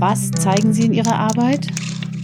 [0.00, 1.66] Was zeigen sie in ihrer Arbeit?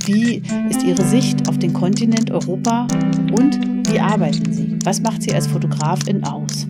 [0.07, 2.89] Wie ist ihre Sicht auf den Kontinent Europa?
[3.33, 4.79] Und wie arbeiten sie?
[4.83, 6.67] Was macht sie als Fotografin aus?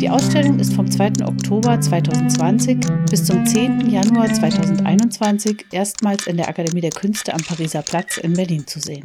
[0.00, 1.24] Die Ausstellung ist vom 2.
[1.24, 3.88] Oktober 2020 bis zum 10.
[3.88, 9.04] Januar 2021 erstmals in der Akademie der Künste am Pariser Platz in Berlin zu sehen.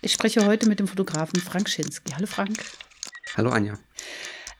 [0.00, 2.12] Ich spreche heute mit dem Fotografen Frank Schinski.
[2.12, 2.64] Hallo Frank.
[3.36, 3.76] Hallo Anja.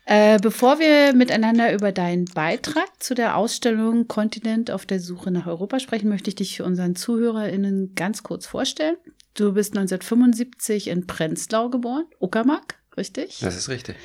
[0.06, 5.46] Äh, bevor wir miteinander über deinen Beitrag zu der Ausstellung Kontinent auf der Suche nach
[5.46, 8.96] Europa sprechen, möchte ich dich für unseren ZuhörerInnen ganz kurz vorstellen.
[9.32, 13.38] Du bist 1975 in Prenzlau geboren, Uckermark, richtig?
[13.40, 13.96] Das ist richtig.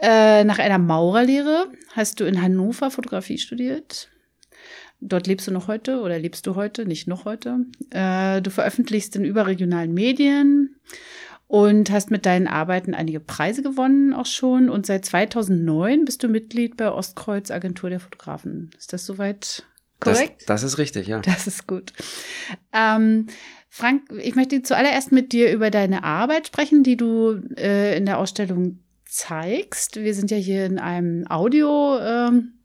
[0.00, 4.08] Äh, nach einer Maurerlehre hast du in Hannover Fotografie studiert.
[5.00, 7.60] Dort lebst du noch heute oder lebst du heute, nicht noch heute.
[7.90, 10.76] Äh, du veröffentlichst in überregionalen Medien
[11.52, 14.70] und hast mit deinen Arbeiten einige Preise gewonnen auch schon.
[14.70, 18.70] Und seit 2009 bist du Mitglied bei Ostkreuz Agentur der Fotografen.
[18.78, 19.62] Ist das soweit
[20.00, 20.40] korrekt?
[20.46, 21.20] Das, das ist richtig, ja.
[21.20, 21.92] Das ist gut.
[22.72, 23.26] Ähm,
[23.68, 28.16] Frank, ich möchte zuallererst mit dir über deine Arbeit sprechen, die du äh, in der
[28.16, 29.96] Ausstellung zeigst.
[29.96, 31.98] Wir sind ja hier in einem Audio.
[32.00, 32.61] Ähm,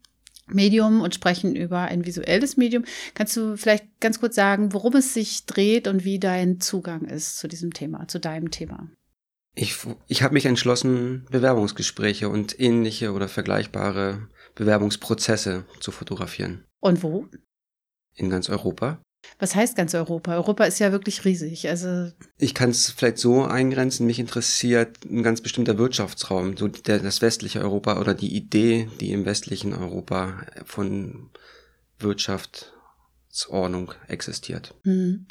[0.54, 2.84] Medium und sprechen über ein visuelles Medium.
[3.14, 7.38] Kannst du vielleicht ganz kurz sagen, worum es sich dreht und wie dein Zugang ist
[7.38, 8.88] zu diesem Thema, zu deinem Thema?
[9.54, 9.76] Ich,
[10.06, 16.64] ich habe mich entschlossen, Bewerbungsgespräche und ähnliche oder vergleichbare Bewerbungsprozesse zu fotografieren.
[16.80, 17.26] Und wo?
[18.14, 19.00] In ganz Europa.
[19.38, 20.34] Was heißt ganz Europa?
[20.34, 21.68] Europa ist ja wirklich riesig.
[21.68, 24.06] Also ich kann es vielleicht so eingrenzen.
[24.06, 29.12] Mich interessiert ein ganz bestimmter Wirtschaftsraum, so der, das westliche Europa oder die Idee, die
[29.12, 31.30] im westlichen Europa von
[31.98, 34.74] Wirtschaftsordnung existiert.
[34.84, 35.26] Hm.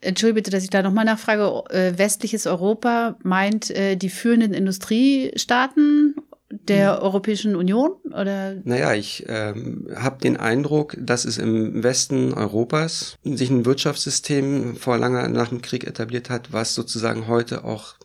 [0.00, 1.64] Entschuldige bitte, dass ich da nochmal nachfrage.
[1.70, 6.14] Äh, westliches Europa meint äh, die führenden Industriestaaten
[6.50, 7.02] der mhm.
[7.02, 7.92] Europäischen Union?
[8.06, 8.56] Oder?
[8.64, 14.98] Naja, ich ähm, habe den Eindruck, dass es im Westen Europas sich ein Wirtschaftssystem vor
[14.98, 17.96] langer nach dem Krieg etabliert hat, was sozusagen heute auch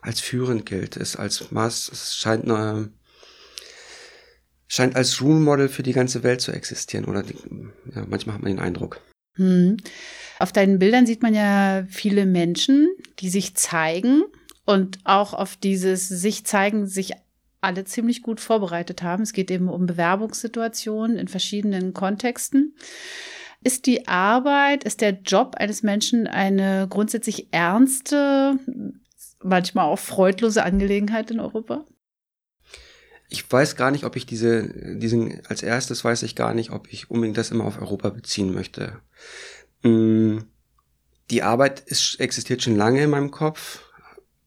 [0.00, 2.90] als führend gilt, ist als Maß, es scheint eine
[4.66, 7.36] scheint als Rule Model für die ganze Welt zu existieren oder die,
[7.94, 9.02] ja, manchmal hat man den Eindruck.
[9.34, 9.76] Hm.
[10.38, 14.22] Auf deinen Bildern sieht man ja viele Menschen, die sich zeigen
[14.64, 17.12] und auch auf dieses sich zeigen, sich
[17.62, 19.22] alle ziemlich gut vorbereitet haben.
[19.22, 22.74] Es geht eben um Bewerbungssituationen in verschiedenen Kontexten.
[23.64, 28.58] Ist die Arbeit, ist der Job eines Menschen eine grundsätzlich ernste,
[29.42, 31.84] manchmal auch freudlose Angelegenheit in Europa?
[33.28, 34.68] Ich weiß gar nicht, ob ich diese,
[34.98, 38.52] diesen, als erstes weiß ich gar nicht, ob ich unbedingt das immer auf Europa beziehen
[38.52, 38.98] möchte.
[39.82, 40.38] Mm,
[41.30, 43.84] die Arbeit ist, existiert schon lange in meinem Kopf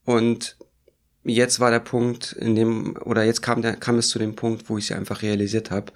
[0.03, 0.58] und
[1.25, 4.69] jetzt war der Punkt, in dem, oder jetzt kam, der, kam es zu dem Punkt,
[4.69, 5.91] wo ich sie einfach realisiert habe.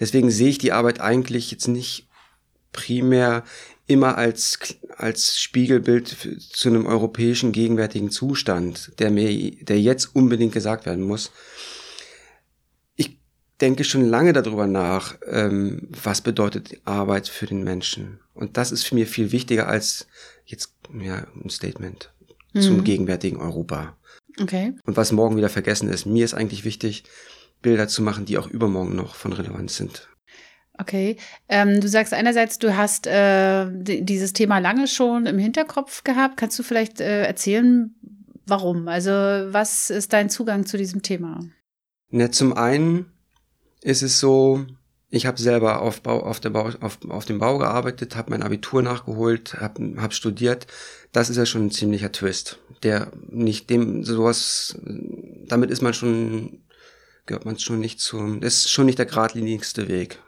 [0.00, 2.08] Deswegen sehe ich die Arbeit eigentlich jetzt nicht
[2.72, 3.44] primär
[3.86, 4.58] immer als,
[4.96, 6.16] als Spiegelbild
[6.50, 11.32] zu einem europäischen gegenwärtigen Zustand, der mir, der jetzt unbedingt gesagt werden muss.
[12.96, 13.18] Ich
[13.60, 18.20] denke schon lange darüber nach, ähm, was bedeutet Arbeit für den Menschen.
[18.34, 20.06] Und das ist für mich viel wichtiger als
[20.44, 22.12] jetzt, ja, ein Statement
[22.52, 22.60] mhm.
[22.60, 23.97] zum gegenwärtigen Europa.
[24.40, 24.74] Okay.
[24.84, 26.06] Und was morgen wieder vergessen ist.
[26.06, 27.04] Mir ist eigentlich wichtig,
[27.62, 30.08] Bilder zu machen, die auch übermorgen noch von Relevanz sind.
[30.78, 31.16] Okay.
[31.48, 36.36] Ähm, du sagst einerseits, du hast äh, dieses Thema lange schon im Hinterkopf gehabt.
[36.36, 37.94] Kannst du vielleicht äh, erzählen,
[38.46, 38.86] warum?
[38.86, 41.40] Also, was ist dein Zugang zu diesem Thema?
[42.10, 43.06] Na, zum einen
[43.82, 44.64] ist es so,
[45.10, 48.42] ich habe selber auf, Bau, auf, der Bau, auf, auf dem Bau gearbeitet, habe mein
[48.42, 50.66] Abitur nachgeholt, habe hab studiert.
[51.12, 54.78] Das ist ja schon ein ziemlicher Twist, der nicht dem sowas,
[55.46, 56.62] damit ist man schon,
[57.24, 60.18] gehört man schon nicht zum, das ist schon nicht der geradlinigste Weg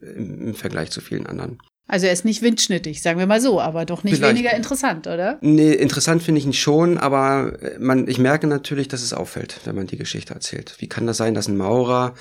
[0.00, 1.58] im, im Vergleich zu vielen anderen.
[1.86, 4.34] Also er ist nicht windschnittig, sagen wir mal so, aber doch nicht Vielleicht.
[4.34, 5.38] weniger interessant, oder?
[5.42, 9.76] Nee, interessant finde ich ihn schon, aber man, ich merke natürlich, dass es auffällt, wenn
[9.76, 10.76] man die Geschichte erzählt.
[10.78, 12.14] Wie kann das sein, dass ein Maurer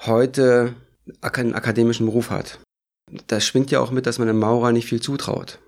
[0.00, 0.74] heute
[1.20, 2.60] einen akademischen Beruf hat.
[3.26, 5.58] Da schwingt ja auch mit, dass man einem Maurer nicht viel zutraut.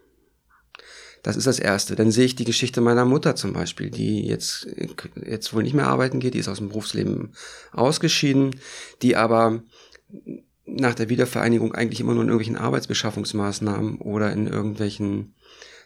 [1.22, 1.96] Das ist das Erste.
[1.96, 4.66] Dann sehe ich die Geschichte meiner Mutter zum Beispiel, die jetzt,
[5.26, 7.32] jetzt wohl nicht mehr arbeiten geht, die ist aus dem Berufsleben
[7.72, 8.60] ausgeschieden,
[9.00, 9.62] die aber
[10.66, 15.34] nach der Wiedervereinigung eigentlich immer nur in irgendwelchen Arbeitsbeschaffungsmaßnahmen oder in irgendwelchen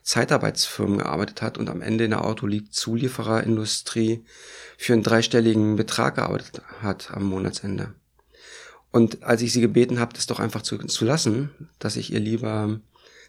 [0.02, 4.24] Zeitarbeitsfirmen gearbeitet hat und am Ende in der Autozuliefererindustrie
[4.76, 7.94] für einen dreistelligen Betrag gearbeitet hat am Monatsende.
[8.90, 12.20] Und als ich sie gebeten habe, das doch einfach zu, zu lassen, dass ich ihr
[12.20, 12.80] lieber,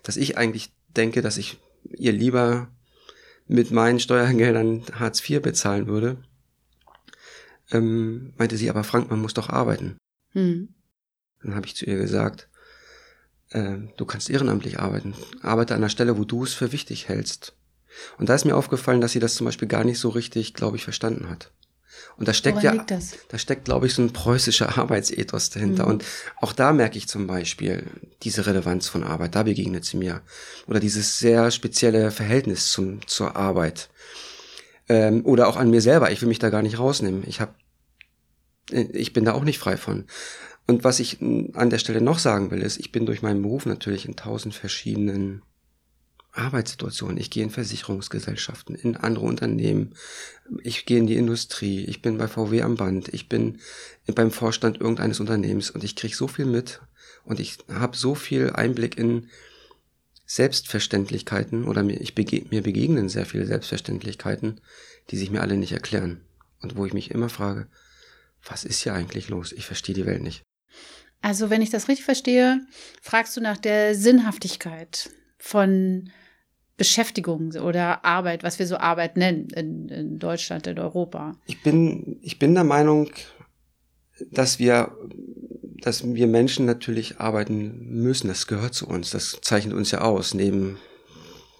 [0.04, 2.70] dass ich eigentlich denke, dass ich ihr lieber
[3.48, 6.18] mit meinen Steuergeldern Hartz IV bezahlen würde,
[7.72, 9.98] ähm, meinte sie, aber Frank, man muss doch arbeiten.
[10.32, 10.70] Hm.
[11.42, 12.50] Dann habe ich zu ihr gesagt,
[13.50, 15.14] äh, du kannst ehrenamtlich arbeiten.
[15.42, 17.56] Arbeite an der Stelle, wo du es für wichtig hältst.
[18.18, 20.78] Und da ist mir aufgefallen, dass sie das zum Beispiel gar nicht so richtig, glaube
[20.78, 21.52] ich, verstanden hat.
[22.18, 23.00] Und da steckt Woran ja,
[23.30, 25.86] da steckt, glaube ich, so ein preußischer Arbeitsethos dahinter.
[25.86, 25.92] Mhm.
[25.92, 26.06] Und
[26.38, 27.86] auch da merke ich zum Beispiel
[28.24, 29.36] diese Relevanz von Arbeit.
[29.36, 30.22] Da begegnet sie mir.
[30.68, 33.90] Oder dieses sehr spezielle Verhältnis zum, zur Arbeit.
[34.88, 36.12] Ähm, oder auch an mir selber.
[36.12, 37.24] Ich will mich da gar nicht rausnehmen.
[37.26, 37.54] Ich habe,
[38.72, 40.06] äh, ich bin da auch nicht frei von.
[40.68, 43.66] Und was ich an der Stelle noch sagen will, ist, ich bin durch meinen Beruf
[43.66, 45.42] natürlich in tausend verschiedenen
[46.32, 47.18] Arbeitssituationen.
[47.18, 49.96] Ich gehe in Versicherungsgesellschaften, in andere Unternehmen.
[50.64, 51.86] Ich gehe in die Industrie.
[51.86, 53.14] Ich bin bei VW am Band.
[53.14, 53.60] Ich bin
[54.08, 56.82] beim Vorstand irgendeines Unternehmens und ich kriege so viel mit
[57.26, 59.30] und ich habe so viel Einblick in
[60.26, 64.62] Selbstverständlichkeiten oder mir, ich bege mir begegnen sehr viele Selbstverständlichkeiten,
[65.10, 66.22] die sich mir alle nicht erklären
[66.62, 67.68] und wo ich mich immer frage,
[68.44, 69.52] was ist hier eigentlich los?
[69.52, 70.44] Ich verstehe die Welt nicht.
[71.22, 72.62] Also, wenn ich das richtig verstehe,
[73.02, 76.12] fragst du nach der Sinnhaftigkeit von
[76.78, 81.36] Beschäftigung oder Arbeit, was wir so Arbeit nennen in, in Deutschland, in Europa.
[81.46, 83.10] Ich bin, ich bin der Meinung,
[84.32, 84.96] dass wir,
[85.82, 88.28] dass wir Menschen natürlich arbeiten müssen.
[88.28, 89.10] Das gehört zu uns.
[89.10, 90.34] Das zeichnet uns ja aus.
[90.34, 90.78] Neben,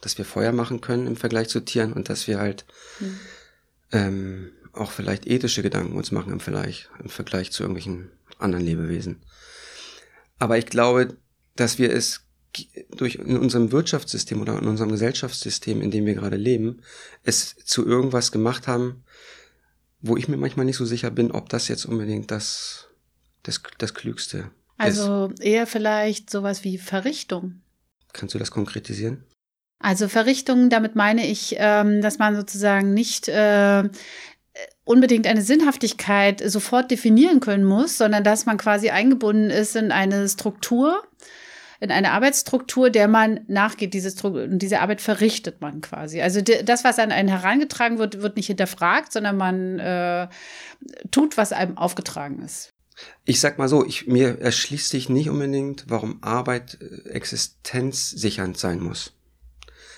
[0.02, 2.66] dass wir Feuer machen können im Vergleich zu Tieren und dass wir halt
[3.00, 3.20] hm.
[3.92, 9.22] ähm, auch vielleicht ethische Gedanken uns machen im Vergleich, im Vergleich zu irgendwelchen anderen Lebewesen.
[10.38, 11.18] Aber ich glaube,
[11.58, 12.29] dass wir es
[12.96, 16.82] durch in unserem Wirtschaftssystem oder in unserem Gesellschaftssystem, in dem wir gerade leben,
[17.24, 19.04] es zu irgendwas gemacht haben,
[20.02, 22.88] wo ich mir manchmal nicht so sicher bin, ob das jetzt unbedingt das,
[23.44, 25.42] das, das Klügste also ist.
[25.42, 27.62] eher vielleicht sowas wie Verrichtung.
[28.14, 29.26] Kannst du das konkretisieren?
[29.78, 33.90] Also Verrichtung, damit meine ich, ähm, dass man sozusagen nicht äh,
[34.86, 40.28] unbedingt eine Sinnhaftigkeit sofort definieren können muss, sondern dass man quasi eingebunden ist in eine
[40.28, 41.04] Struktur,
[41.80, 43.94] in eine Arbeitsstruktur, der man nachgeht.
[43.94, 44.14] Diese,
[44.50, 46.22] diese Arbeit verrichtet man quasi.
[46.22, 50.28] Also das, was an einen herangetragen wird, wird nicht hinterfragt, sondern man äh,
[51.12, 52.72] tut, was einem aufgetragen ist.
[53.24, 58.82] Ich sag mal so, ich, mir erschließt sich nicht unbedingt, warum Arbeit äh, existenzsichernd sein
[58.82, 59.14] muss.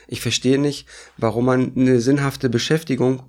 [0.07, 0.87] Ich verstehe nicht,
[1.17, 3.23] warum man eine sinnhafte Beschäftigung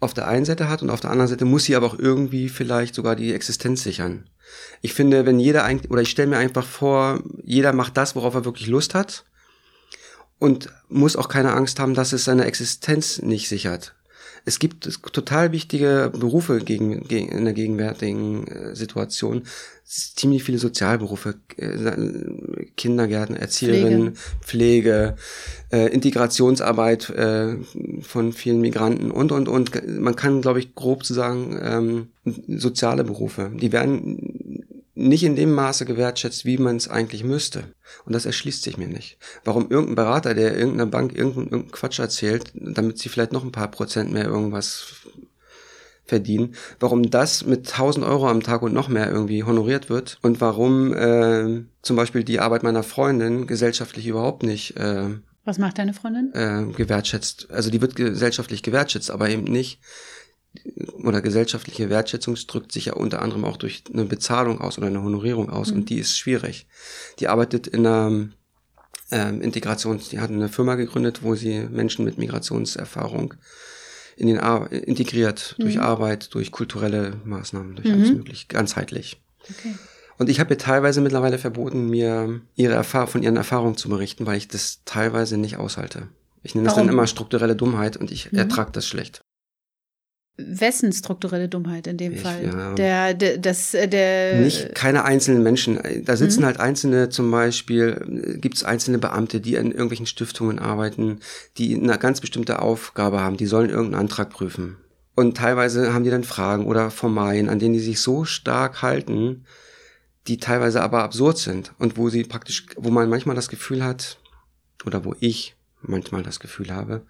[0.00, 2.48] auf der einen Seite hat und auf der anderen Seite muss sie aber auch irgendwie
[2.48, 4.28] vielleicht sogar die Existenz sichern.
[4.80, 8.34] Ich finde, wenn jeder eigentlich, oder ich stelle mir einfach vor, jeder macht das, worauf
[8.34, 9.24] er wirklich Lust hat
[10.38, 13.94] und muss auch keine Angst haben, dass es seine Existenz nicht sichert.
[14.44, 19.44] Es gibt total wichtige Berufe gegen, gegen, in der gegenwärtigen äh, Situation.
[19.84, 25.16] Ziemlich viele Sozialberufe, äh, Kindergärten, Erzieherinnen, Pflege, Pflege
[25.72, 27.56] äh, Integrationsarbeit äh,
[28.02, 29.70] von vielen Migranten und, und, und.
[30.00, 32.08] Man kann, glaube ich, grob zu sagen, ähm,
[32.58, 33.50] soziale Berufe.
[33.54, 34.61] Die werden
[35.02, 37.74] nicht in dem Maße gewertschätzt, wie man es eigentlich müsste.
[38.04, 39.18] Und das erschließt sich mir nicht.
[39.44, 43.52] Warum irgendein Berater, der irgendeiner Bank irgendeinen, irgendeinen Quatsch erzählt, damit sie vielleicht noch ein
[43.52, 44.94] paar Prozent mehr irgendwas
[46.04, 50.40] verdienen, warum das mit 1000 Euro am Tag und noch mehr irgendwie honoriert wird und
[50.40, 55.10] warum äh, zum Beispiel die Arbeit meiner Freundin gesellschaftlich überhaupt nicht äh,
[55.44, 56.32] was macht deine Freundin?
[56.34, 57.50] Äh, gewertschätzt.
[57.50, 59.80] Also die wird gesellschaftlich gewertschätzt, aber eben nicht
[61.02, 65.02] oder gesellschaftliche Wertschätzung drückt sich ja unter anderem auch durch eine Bezahlung aus oder eine
[65.02, 65.78] Honorierung aus mhm.
[65.78, 66.66] und die ist schwierig.
[67.18, 68.28] Die arbeitet in einer
[69.10, 73.34] ähm, Integrations, die hat eine Firma gegründet, wo sie Menschen mit Migrationserfahrung
[74.16, 75.62] in den Ar integriert mhm.
[75.62, 77.94] durch Arbeit, durch kulturelle Maßnahmen, durch mhm.
[77.94, 79.22] alles möglich, ganzheitlich.
[79.42, 79.74] Okay.
[80.18, 84.26] Und ich habe ihr teilweise mittlerweile verboten, mir ihre Erfahrung von ihren Erfahrungen zu berichten,
[84.26, 86.08] weil ich das teilweise nicht aushalte.
[86.42, 88.38] Ich nenne das dann immer strukturelle Dummheit und ich mhm.
[88.38, 89.22] ertrage das schlecht
[90.36, 92.44] wessen strukturelle Dummheit in dem ich, Fall?
[92.44, 92.74] Ja.
[92.74, 94.40] Der, der, das, äh, der.
[94.40, 95.78] Nicht keine einzelnen Menschen.
[96.04, 96.46] Da sitzen mhm.
[96.46, 101.20] halt einzelne, zum Beispiel, gibt es einzelne Beamte, die in irgendwelchen Stiftungen arbeiten,
[101.58, 103.36] die eine ganz bestimmte Aufgabe haben.
[103.36, 104.76] Die sollen irgendeinen Antrag prüfen.
[105.14, 109.44] Und teilweise haben die dann Fragen oder Formalien, an denen die sich so stark halten,
[110.26, 114.18] die teilweise aber absurd sind und wo sie praktisch, wo man manchmal das Gefühl hat,
[114.86, 117.02] oder wo ich manchmal das Gefühl habe,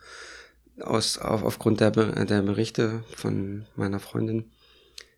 [0.83, 4.51] aus, auf, aufgrund der, der Berichte von meiner Freundin,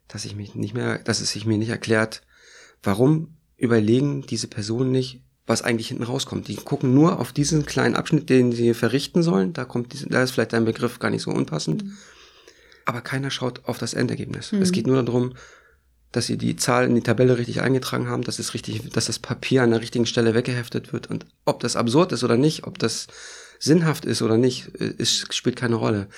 [0.08, 2.22] dass ich mich nicht mehr, dass es sich mir nicht erklärt,
[2.82, 6.48] warum überlegen diese Personen nicht, was eigentlich hinten rauskommt.
[6.48, 9.52] Die gucken nur auf diesen kleinen Abschnitt, den sie verrichten sollen.
[9.52, 11.84] Da kommt, da ist vielleicht ein Begriff gar nicht so unpassend.
[11.84, 11.96] Mhm.
[12.86, 14.52] Aber keiner schaut auf das Endergebnis.
[14.52, 14.62] Mhm.
[14.62, 15.34] Es geht nur darum,
[16.12, 19.18] dass sie die Zahl in die Tabelle richtig eingetragen haben, dass es richtig, dass das
[19.18, 21.08] Papier an der richtigen Stelle weggeheftet wird.
[21.08, 23.08] Und ob das absurd ist oder nicht, ob das
[23.64, 26.08] sinnhaft ist oder nicht, ist, spielt keine Rolle.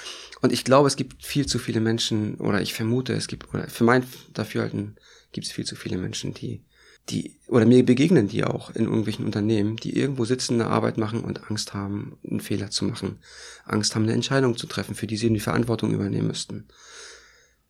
[0.42, 3.68] Und ich glaube, es gibt viel zu viele Menschen, oder ich vermute, es gibt, oder
[3.68, 4.96] für mein Dafürhalten
[5.32, 6.64] gibt es viel zu viele Menschen, die
[7.08, 11.20] die, oder mir begegnen die auch in irgendwelchen Unternehmen, die irgendwo sitzen, eine Arbeit machen
[11.20, 13.20] und Angst haben, einen Fehler zu machen.
[13.64, 16.66] Angst haben, eine Entscheidung zu treffen, für die sie die Verantwortung übernehmen müssten.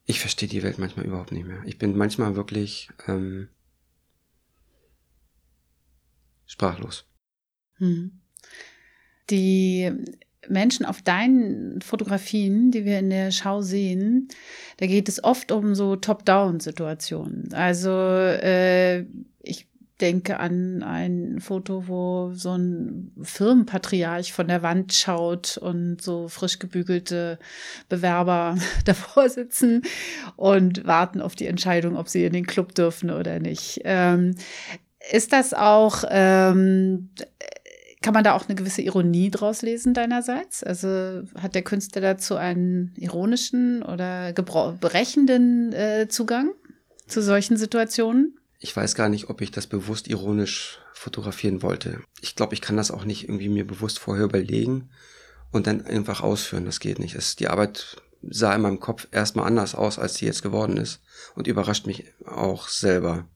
[0.06, 1.62] Ich verstehe die Welt manchmal überhaupt nicht mehr.
[1.66, 3.48] Ich bin manchmal wirklich ähm,
[6.46, 7.04] sprachlos.
[7.74, 8.20] Hm.
[9.30, 9.92] Die
[10.48, 14.28] Menschen auf deinen Fotografien, die wir in der Schau sehen,
[14.78, 17.52] da geht es oft um so Top-Down-Situationen.
[17.52, 19.00] Also äh,
[19.42, 19.66] ich
[20.00, 26.58] denke an ein Foto, wo so ein Firmenpatriarch von der Wand schaut und so frisch
[26.58, 27.38] gebügelte
[27.88, 29.82] Bewerber davor sitzen
[30.36, 33.80] und warten auf die Entscheidung, ob sie in den Club dürfen oder nicht.
[33.84, 34.34] Ähm,
[35.10, 37.10] ist das auch ähm,
[38.06, 40.62] kann man da auch eine gewisse Ironie draus lesen deinerseits?
[40.62, 46.52] Also hat der Künstler dazu einen ironischen oder berechenden äh, Zugang
[47.08, 48.38] zu solchen Situationen?
[48.60, 52.00] Ich weiß gar nicht, ob ich das bewusst ironisch fotografieren wollte.
[52.20, 54.88] Ich glaube, ich kann das auch nicht irgendwie mir bewusst vorher überlegen
[55.50, 56.64] und dann einfach ausführen.
[56.64, 57.16] Das geht nicht.
[57.16, 61.00] Es, die Arbeit sah in meinem Kopf erstmal anders aus, als sie jetzt geworden ist
[61.34, 63.26] und überrascht mich auch selber.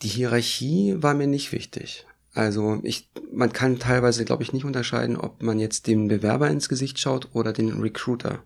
[0.00, 2.06] Die Hierarchie war mir nicht wichtig.
[2.32, 6.68] Also ich, man kann teilweise, glaube ich, nicht unterscheiden, ob man jetzt dem Bewerber ins
[6.68, 8.44] Gesicht schaut oder den Recruiter.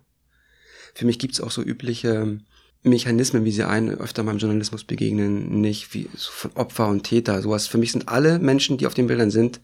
[0.93, 2.39] Für mich gibt es auch so übliche
[2.81, 7.03] Mechanismen, wie sie einen öfter mal im Journalismus begegnen, nicht wie so von Opfer und
[7.03, 7.67] Täter, sowas.
[7.67, 9.59] Für mich sind alle Menschen, die auf den Bildern sind,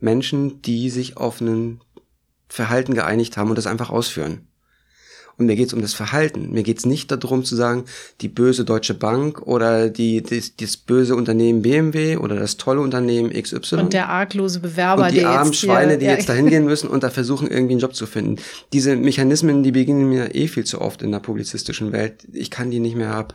[0.00, 1.80] Menschen, die sich auf ein
[2.48, 4.47] Verhalten geeinigt haben und das einfach ausführen.
[5.38, 6.50] Und mir geht es um das Verhalten.
[6.50, 7.84] Mir geht es nicht darum zu sagen,
[8.20, 13.30] die böse Deutsche Bank oder die, das, das böse Unternehmen BMW oder das tolle Unternehmen
[13.30, 13.76] XY.
[13.76, 16.12] Und der arglose Bewerber, und die armen Schweine, die ja.
[16.12, 18.42] jetzt da hingehen müssen und da versuchen, irgendwie einen Job zu finden.
[18.72, 22.26] Diese Mechanismen, die begegnen mir eh viel zu oft in der publizistischen Welt.
[22.32, 23.34] Ich kann die nicht mehr ab.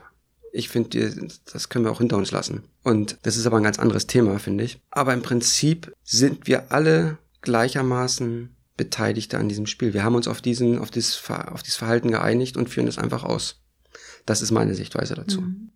[0.52, 2.64] Ich finde, das können wir auch hinter uns lassen.
[2.84, 4.80] Und das ist aber ein ganz anderes Thema, finde ich.
[4.92, 9.94] Aber im Prinzip sind wir alle gleichermaßen Beteiligte an diesem Spiel.
[9.94, 13.24] Wir haben uns auf diesen, auf dieses, auf dieses Verhalten geeinigt und führen es einfach
[13.24, 13.62] aus.
[14.26, 15.42] Das ist meine Sichtweise dazu.
[15.42, 15.72] Mhm.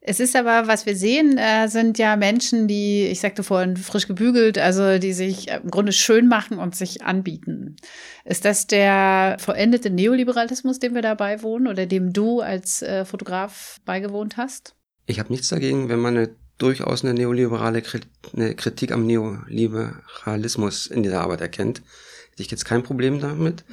[0.00, 4.06] Es ist aber, was wir sehen, äh, sind ja Menschen, die, ich sagte vorhin, frisch
[4.06, 7.76] gebügelt, also die sich im Grunde schön machen und sich anbieten.
[8.24, 13.80] Ist das der vollendete Neoliberalismus, dem wir dabei wohnen oder dem du als äh, Fotograf
[13.84, 14.76] beigewohnt hast?
[15.04, 21.22] Ich habe nichts dagegen, wenn man eine durchaus eine neoliberale Kritik am Neoliberalismus in dieser
[21.22, 21.82] Arbeit erkennt.
[22.30, 23.64] Hätte ich jetzt kein Problem damit.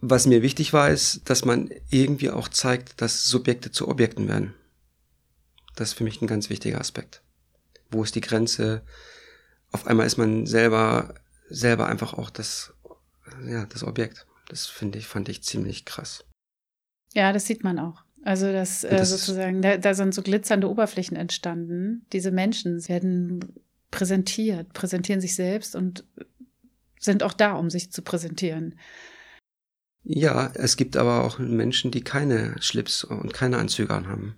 [0.00, 4.54] Was mir wichtig war, ist, dass man irgendwie auch zeigt, dass Subjekte zu Objekten werden.
[5.74, 7.22] Das ist für mich ein ganz wichtiger Aspekt.
[7.90, 8.82] Wo ist die Grenze?
[9.72, 11.14] Auf einmal ist man selber,
[11.48, 12.72] selber einfach auch das,
[13.46, 14.26] ja, das Objekt.
[14.48, 16.24] Das finde ich, fand ich ziemlich krass.
[17.14, 18.04] Ja, das sieht man auch.
[18.28, 22.04] Also das, äh, das sozusagen, da, da sind so glitzernde Oberflächen entstanden.
[22.12, 23.40] Diese Menschen werden
[23.90, 26.04] präsentiert, präsentieren sich selbst und
[27.00, 28.74] sind auch da, um sich zu präsentieren.
[30.04, 34.36] Ja, es gibt aber auch Menschen, die keine Schlips und keine Anzüge anhaben.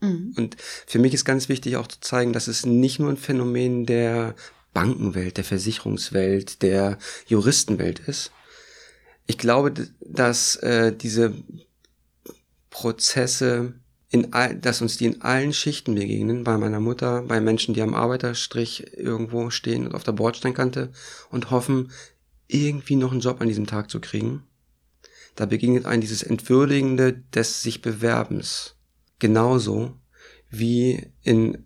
[0.00, 0.32] Mhm.
[0.38, 3.84] Und für mich ist ganz wichtig auch zu zeigen, dass es nicht nur ein Phänomen
[3.84, 4.34] der
[4.72, 8.32] Bankenwelt, der Versicherungswelt, der Juristenwelt ist.
[9.26, 11.34] Ich glaube, dass äh, diese
[12.76, 13.72] Prozesse,
[14.10, 17.80] in all, dass uns die in allen Schichten begegnen, bei meiner Mutter, bei Menschen, die
[17.80, 20.92] am Arbeiterstrich irgendwo stehen und auf der Bordsteinkante
[21.30, 21.90] und hoffen,
[22.48, 24.42] irgendwie noch einen Job an diesem Tag zu kriegen.
[25.36, 28.76] Da begegnet ein dieses Entwürdigende des sich Bewerbens.
[29.20, 29.94] Genauso
[30.50, 31.65] wie in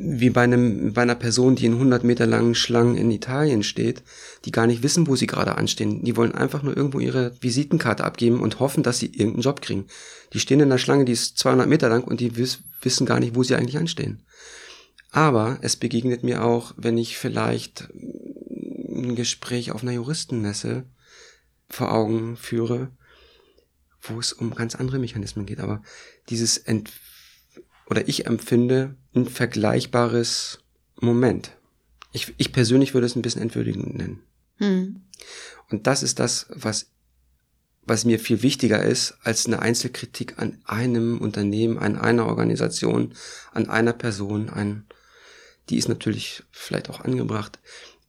[0.00, 4.04] wie bei, einem, bei einer Person, die in 100 Meter langen Schlangen in Italien steht,
[4.44, 6.04] die gar nicht wissen, wo sie gerade anstehen.
[6.04, 9.86] Die wollen einfach nur irgendwo ihre Visitenkarte abgeben und hoffen, dass sie irgendeinen Job kriegen.
[10.32, 13.18] Die stehen in einer Schlange, die ist 200 Meter lang und die wiss, wissen gar
[13.18, 14.22] nicht, wo sie eigentlich anstehen.
[15.10, 20.84] Aber es begegnet mir auch, wenn ich vielleicht ein Gespräch auf einer Juristenmesse
[21.68, 22.92] vor Augen führe,
[24.02, 25.58] wo es um ganz andere Mechanismen geht.
[25.58, 25.82] Aber
[26.28, 26.92] dieses Ent
[27.88, 30.60] oder ich empfinde ein vergleichbares
[31.00, 31.52] Moment.
[32.12, 34.22] Ich, ich persönlich würde es ein bisschen entwürdigend nennen.
[34.56, 35.02] Hm.
[35.70, 36.90] Und das ist das, was,
[37.82, 43.14] was mir viel wichtiger ist als eine Einzelkritik an einem Unternehmen, an einer Organisation,
[43.52, 44.84] an einer Person, ein,
[45.68, 47.58] die ist natürlich vielleicht auch angebracht.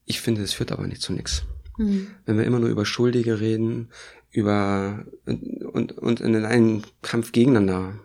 [0.05, 1.43] Ich finde, es führt aber nicht zu nichts.
[1.77, 2.07] Mhm.
[2.25, 3.89] Wenn wir immer nur über Schuldige reden,
[4.31, 7.99] über und, und in einen Kampf gegeneinander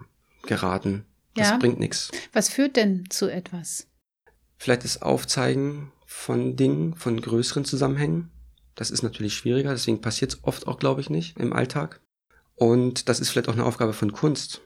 [0.46, 1.04] geraten,
[1.34, 1.56] das ja.
[1.56, 2.10] bringt nichts.
[2.32, 3.86] Was führt denn zu etwas?
[4.56, 8.30] Vielleicht das Aufzeigen von Dingen, von größeren Zusammenhängen.
[8.74, 12.00] Das ist natürlich schwieriger, deswegen passiert es oft auch, glaube ich, nicht im Alltag.
[12.56, 14.62] Und das ist vielleicht auch eine Aufgabe von Kunst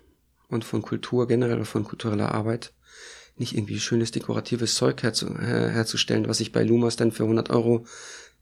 [0.48, 2.72] und von Kultur generell, von kultureller Arbeit,
[3.36, 7.50] nicht irgendwie schönes dekoratives Zeug herzu, her, herzustellen, was sich bei Lumas dann für 100
[7.50, 7.86] Euro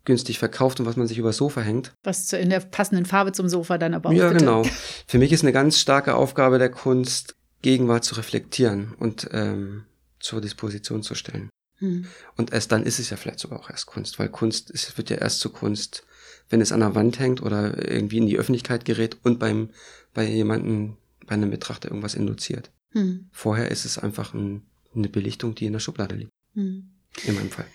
[0.04, 1.92] günstig verkauft und was man sich übers Sofa hängt.
[2.04, 4.14] Was in der passenden Farbe zum Sofa dann aber auch.
[4.14, 4.40] Ja, bitte.
[4.40, 4.62] genau.
[5.06, 9.84] Für mich ist eine ganz starke Aufgabe der Kunst, Gegenwart zu reflektieren und ähm,
[10.20, 11.50] zur Disposition zu stellen.
[11.78, 12.06] Hm.
[12.36, 15.10] Und erst dann ist es ja vielleicht sogar auch erst Kunst, weil Kunst ist, wird
[15.10, 16.06] ja erst zu Kunst,
[16.48, 19.70] wenn es an der Wand hängt oder irgendwie in die Öffentlichkeit gerät und beim,
[20.14, 20.96] bei jemandem,
[21.26, 22.70] bei einem Betrachter irgendwas induziert.
[22.92, 23.28] Hm.
[23.32, 24.62] Vorher ist es einfach ein,
[24.94, 26.30] eine Belichtung, die in der Schublade liegt.
[26.54, 26.90] Hm.
[27.24, 27.66] In meinem Fall.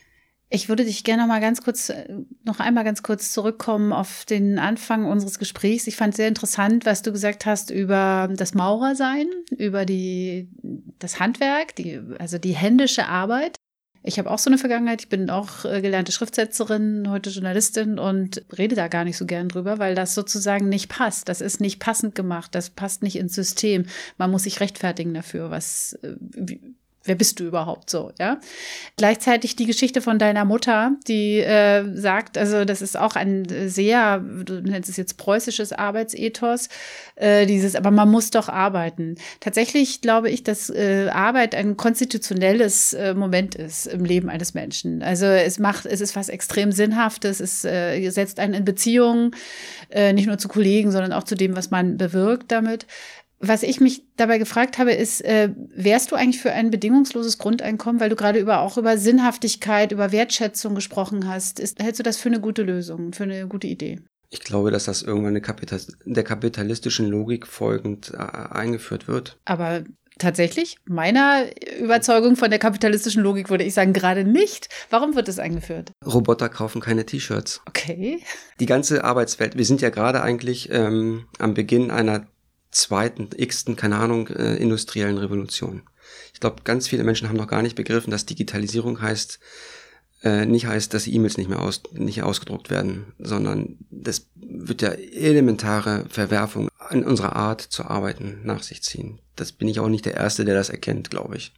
[0.54, 2.06] Ich würde dich gerne noch mal ganz kurz, äh,
[2.44, 5.88] noch einmal ganz kurz zurückkommen auf den Anfang unseres Gesprächs.
[5.88, 10.50] Ich fand sehr interessant, was du gesagt hast über das Maurersein, über die,
[11.00, 13.56] das Handwerk, die, also die händische Arbeit.
[14.04, 15.04] Ich habe auch so eine Vergangenheit.
[15.04, 19.48] Ich bin auch äh, gelernte Schriftsetzerin, heute Journalistin und rede da gar nicht so gern
[19.48, 21.30] drüber, weil das sozusagen nicht passt.
[21.30, 22.54] Das ist nicht passend gemacht.
[22.56, 23.86] Das passt nicht ins System.
[24.18, 26.16] Man muss sich rechtfertigen dafür, was, äh,
[27.04, 28.40] wer bist du überhaupt so, ja?
[28.96, 34.20] Gleichzeitig die Geschichte von deiner Mutter, die äh, sagt, also das ist auch ein sehr,
[34.20, 36.70] du nennst es jetzt preußisches Arbeitsethos,
[37.16, 39.16] äh, dieses, aber man muss doch arbeiten.
[39.40, 45.02] Tatsächlich glaube ich, dass äh, Arbeit ein konstitutionelles äh, Moment ist im Leben eines Menschen.
[45.02, 49.36] Also es macht, es ist was extrem Sinnhaftes, es äh, setzt einen in Beziehungen,
[49.90, 52.86] äh, nicht nur zu Kollegen, sondern auch zu dem, was man bewirkt damit.
[53.44, 58.00] Was ich mich dabei gefragt habe, ist, äh, wärst du eigentlich für ein bedingungsloses Grundeinkommen,
[58.00, 61.60] weil du gerade über, auch über Sinnhaftigkeit, über Wertschätzung gesprochen hast.
[61.60, 64.00] Ist, hältst du das für eine gute Lösung, für eine gute Idee?
[64.30, 69.38] Ich glaube, dass das irgendwann Kapital der kapitalistischen Logik folgend äh, eingeführt wird.
[69.44, 69.84] Aber
[70.20, 71.46] tatsächlich, meiner
[71.80, 74.70] Überzeugung von der kapitalistischen Logik würde ich sagen, gerade nicht.
[74.90, 75.92] Warum wird es eingeführt?
[76.06, 77.62] Roboter kaufen keine T-Shirts.
[77.68, 78.22] Okay.
[78.60, 82.28] Die ganze Arbeitswelt, wir sind ja gerade eigentlich ähm, am Beginn einer
[82.72, 85.84] zweiten, x-ten, keine Ahnung, äh, industriellen Revolution.
[86.34, 89.40] Ich glaube, ganz viele Menschen haben noch gar nicht begriffen, dass Digitalisierung heißt,
[90.24, 94.90] äh, nicht heißt, dass E-Mails nicht mehr aus, nicht ausgedruckt werden, sondern das wird ja
[94.90, 99.20] elementare Verwerfung an unserer Art zu arbeiten nach sich ziehen.
[99.36, 101.54] Das bin ich auch nicht der Erste, der das erkennt, glaube ich.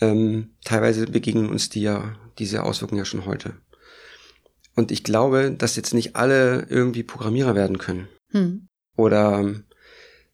[0.00, 3.54] Ähm, teilweise begegnen uns die ja, diese Auswirkungen ja schon heute.
[4.74, 8.08] Und ich glaube, dass jetzt nicht alle irgendwie Programmierer werden können.
[8.30, 8.68] Hm.
[8.96, 9.54] Oder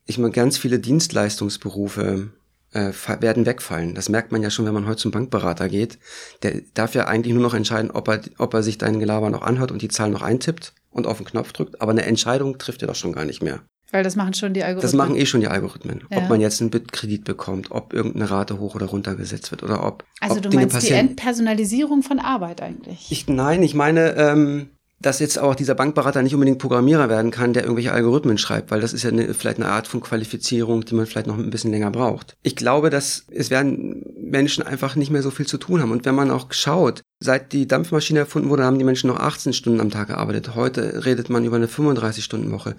[0.07, 2.31] ich meine, ganz viele Dienstleistungsberufe
[2.73, 3.95] äh, werden wegfallen.
[3.95, 5.99] Das merkt man ja schon, wenn man heute zum Bankberater geht.
[6.43, 9.43] Der darf ja eigentlich nur noch entscheiden, ob er, ob er sich deinen Gelaber noch
[9.43, 11.81] anhört und die Zahl noch eintippt und auf den Knopf drückt.
[11.81, 13.61] Aber eine Entscheidung trifft er doch schon gar nicht mehr.
[13.91, 14.83] Weil das machen schon die Algorithmen.
[14.83, 16.05] Das machen eh schon die Algorithmen.
[16.11, 16.19] Ja.
[16.19, 19.83] Ob man jetzt einen Bitkredit bekommt, ob irgendeine Rate hoch oder runter gesetzt wird oder
[19.83, 20.05] ob.
[20.21, 21.07] Also ob du Dinge meinst passieren.
[21.07, 23.07] die Entpersonalisierung von Arbeit eigentlich?
[23.11, 24.69] Ich, nein, ich meine, ähm,
[25.01, 28.81] dass jetzt auch dieser Bankberater nicht unbedingt Programmierer werden kann, der irgendwelche Algorithmen schreibt, weil
[28.81, 31.71] das ist ja eine, vielleicht eine Art von Qualifizierung, die man vielleicht noch ein bisschen
[31.71, 32.37] länger braucht.
[32.43, 35.93] Ich glaube, dass es werden Menschen einfach nicht mehr so viel zu tun haben.
[35.93, 39.53] Und wenn man auch schaut, seit die Dampfmaschine erfunden wurde, haben die Menschen noch 18
[39.53, 40.57] Stunden am Tag gearbeitet.
[40.57, 42.75] Heute redet man über eine 35-Stunden-Woche.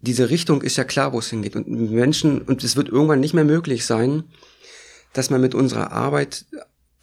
[0.00, 1.56] Diese Richtung ist ja klar, wo es hingeht.
[1.56, 4.24] Und Menschen, und es wird irgendwann nicht mehr möglich sein,
[5.14, 6.46] dass man mit unserer Arbeit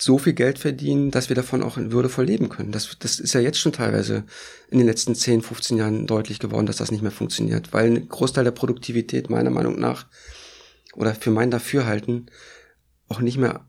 [0.02, 2.72] so viel Geld verdienen, dass wir davon auch würdevoll leben können.
[2.72, 4.24] Das, das ist ja jetzt schon teilweise
[4.70, 8.08] in den letzten 10, 15 Jahren deutlich geworden, dass das nicht mehr funktioniert, weil ein
[8.08, 10.08] Großteil der Produktivität meiner Meinung nach
[10.94, 12.32] oder für mein Dafürhalten
[13.10, 13.66] auch nicht mehr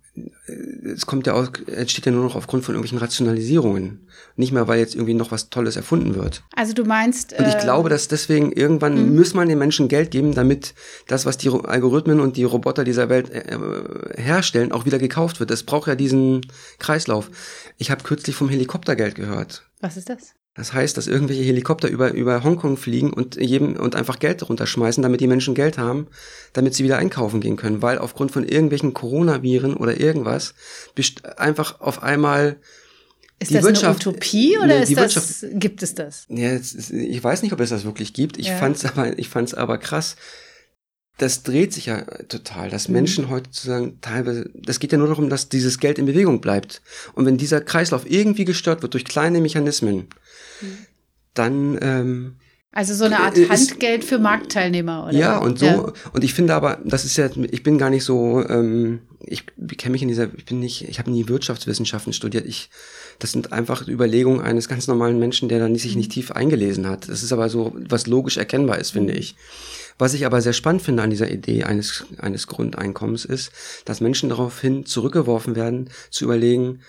[0.85, 4.07] es kommt ja auch, entsteht ja nur noch aufgrund von irgendwelchen Rationalisierungen.
[4.37, 6.43] Nicht mehr, weil jetzt irgendwie noch was Tolles erfunden wird.
[6.55, 7.33] Also du meinst.
[7.39, 9.19] Und ich äh, glaube, dass deswegen irgendwann mh.
[9.19, 10.75] muss man den Menschen Geld geben, damit
[11.07, 15.41] das, was die Algorithmen und die Roboter dieser Welt äh, äh, herstellen, auch wieder gekauft
[15.41, 15.51] wird.
[15.51, 16.41] Das braucht ja diesen
[16.79, 17.31] Kreislauf.
[17.79, 19.65] Ich habe kürzlich vom Helikoptergeld gehört.
[19.81, 20.35] Was ist das?
[20.55, 25.03] Das heißt, dass irgendwelche Helikopter über, über Hongkong fliegen und jedem und einfach Geld runterschmeißen,
[25.03, 26.09] damit die Menschen Geld haben,
[26.53, 30.55] damit sie wieder einkaufen gehen können, weil aufgrund von irgendwelchen Coronaviren oder irgendwas
[31.37, 32.57] einfach auf einmal
[33.39, 36.27] ist das Wirtschaft, eine Utopie oder ne, ist das, gibt es das?
[36.29, 38.37] Ja, ich weiß nicht, ob es das wirklich gibt.
[38.37, 38.57] Ich ja.
[38.57, 40.17] fand's aber, ich fand's aber krass.
[41.17, 42.95] Das dreht sich ja total, dass mhm.
[42.95, 46.83] Menschen heute sozusagen teilweise, das geht ja nur darum, dass dieses Geld in Bewegung bleibt.
[47.15, 50.09] Und wenn dieser Kreislauf irgendwie gestört wird durch kleine Mechanismen,
[51.35, 52.37] dann ähm,
[52.73, 55.19] Also so eine Art ist, Handgeld für Marktteilnehmer, oder?
[55.19, 55.93] Ja, und so, ja.
[56.13, 59.45] und ich finde aber, das ist ja, ich bin gar nicht so, ähm, ich
[59.77, 62.47] kenne mich in dieser, ich bin nicht, ich habe nie Wirtschaftswissenschaften studiert.
[62.47, 62.71] Ich,
[63.19, 66.15] das sind einfach Überlegungen eines ganz normalen Menschen, der dann sich nicht mhm.
[66.15, 67.09] tief eingelesen hat.
[67.09, 69.37] Das ist aber so, was logisch erkennbar ist, finde ich.
[69.99, 73.53] Was ich aber sehr spannend finde an dieser Idee eines, eines Grundeinkommens ist,
[73.85, 76.81] dass Menschen daraufhin zurückgeworfen werden, zu überlegen,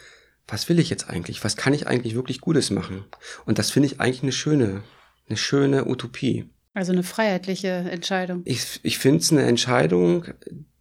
[0.52, 1.44] was will ich jetzt eigentlich?
[1.44, 3.06] Was kann ich eigentlich wirklich Gutes machen?
[3.46, 4.84] Und das finde ich eigentlich eine schöne,
[5.28, 6.50] eine schöne Utopie.
[6.74, 8.42] Also eine freiheitliche Entscheidung.
[8.46, 10.26] Ich, ich finde es eine Entscheidung,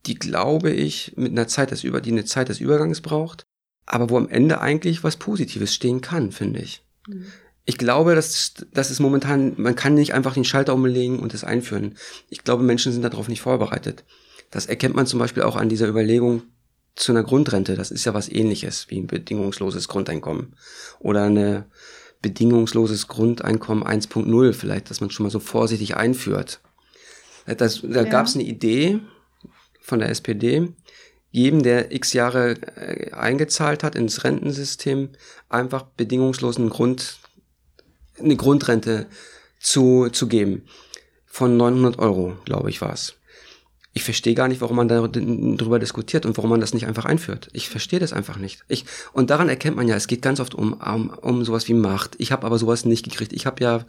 [0.06, 3.44] die glaube ich mit einer Zeit des Über, die eine Zeit des Übergangs braucht,
[3.86, 6.82] aber wo am Ende eigentlich was Positives stehen kann, finde ich.
[7.08, 7.26] Mhm
[7.70, 11.44] ich glaube, dass das ist momentan, man kann nicht einfach den Schalter umlegen und es
[11.44, 11.96] einführen.
[12.28, 14.02] Ich glaube, Menschen sind darauf nicht vorbereitet.
[14.50, 16.42] Das erkennt man zum Beispiel auch an dieser Überlegung
[17.00, 17.74] zu einer Grundrente.
[17.76, 20.54] Das ist ja was ähnliches wie ein bedingungsloses Grundeinkommen.
[20.98, 21.66] Oder eine
[22.22, 26.60] bedingungsloses Grundeinkommen 1.0 vielleicht, dass man schon mal so vorsichtig einführt.
[27.46, 28.04] Das, da ja.
[28.04, 29.00] gab es eine Idee
[29.80, 30.68] von der SPD,
[31.30, 35.10] jedem, der x Jahre äh, eingezahlt hat ins Rentensystem,
[35.48, 37.18] einfach bedingungslosen Grund
[38.18, 39.06] eine Grundrente
[39.58, 40.66] zu, zu geben.
[41.24, 43.14] Von 900 Euro, glaube ich, war es.
[43.92, 47.48] Ich verstehe gar nicht, warum man darüber diskutiert und warum man das nicht einfach einführt.
[47.52, 48.60] Ich verstehe das einfach nicht.
[48.68, 51.74] Ich, und daran erkennt man ja, es geht ganz oft um, um, um sowas wie
[51.74, 52.14] Macht.
[52.18, 53.32] Ich habe aber sowas nicht gekriegt.
[53.32, 53.84] Ich habe ja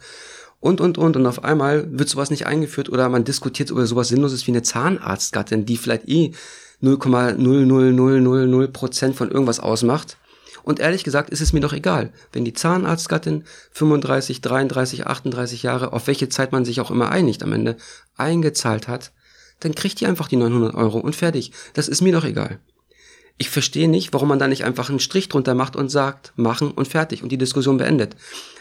[0.58, 1.16] und, und, und.
[1.16, 4.62] Und auf einmal wird sowas nicht eingeführt oder man diskutiert über sowas Sinnloses wie eine
[4.62, 6.32] Zahnarztgattin, die vielleicht eh
[6.82, 10.16] 0,00000 Prozent von irgendwas ausmacht
[10.64, 15.92] und ehrlich gesagt ist es mir doch egal, wenn die Zahnarztgattin 35, 33, 38 Jahre,
[15.92, 17.76] auf welche Zeit man sich auch immer einigt am Ende,
[18.16, 19.12] eingezahlt hat,
[19.64, 21.52] dann kriegt die einfach die 900 Euro und fertig.
[21.74, 22.58] Das ist mir doch egal.
[23.38, 26.70] Ich verstehe nicht, warum man da nicht einfach einen Strich drunter macht und sagt, machen
[26.70, 28.14] und fertig und die Diskussion beendet.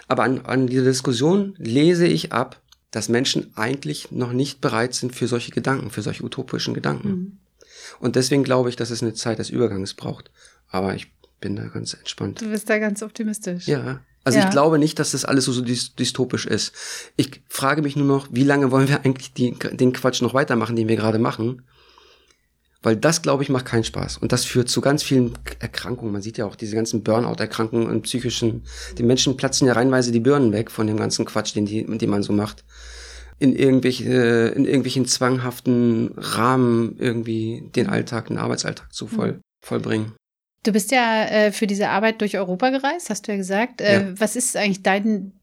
[0.08, 2.62] Aber an, an dieser Diskussion lese ich ab,
[2.92, 7.10] dass Menschen eigentlich noch nicht bereit sind für solche Gedanken, für solche utopischen Gedanken.
[7.10, 7.38] Mhm.
[8.00, 10.32] Und deswegen glaube ich, dass es eine Zeit des Übergangs braucht.
[10.70, 11.08] Aber ich
[11.40, 12.42] bin da ganz entspannt.
[12.42, 13.68] Du bist da ganz optimistisch.
[13.68, 14.02] Ja.
[14.24, 14.46] Also ja.
[14.46, 16.74] ich glaube nicht, dass das alles so, so dystopisch ist.
[17.16, 20.76] Ich frage mich nur noch, wie lange wollen wir eigentlich die, den Quatsch noch weitermachen,
[20.76, 21.64] den wir gerade machen?
[22.84, 24.18] Weil das, glaube ich, macht keinen Spaß.
[24.18, 26.14] Und das führt zu ganz vielen Erkrankungen.
[26.14, 28.64] Man sieht ja auch diese ganzen Burnout-Erkrankungen und psychischen.
[28.98, 32.10] Die Menschen platzen ja reinweise die Birnen weg von dem ganzen Quatsch, den, die, den
[32.10, 32.64] man so macht.
[33.38, 39.42] In, irgendwelche, in irgendwelchen zwanghaften Rahmen irgendwie den Alltag, den Arbeitsalltag zu voll, mhm.
[39.64, 40.14] vollbringen.
[40.64, 43.82] Du bist ja äh, für diese Arbeit durch Europa gereist, hast du ja gesagt.
[43.82, 44.20] Äh, ja.
[44.20, 45.34] Was ist eigentlich dein,